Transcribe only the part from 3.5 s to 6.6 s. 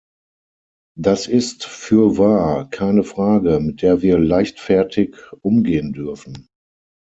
mit der wir leichtfertig umgehen dürfen.